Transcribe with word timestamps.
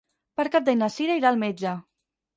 Per 0.39 0.45
Cap 0.55 0.65
d'Any 0.69 0.79
na 0.79 0.89
Sira 0.95 1.19
irà 1.21 1.31
al 1.31 1.39
metge. 1.45 1.79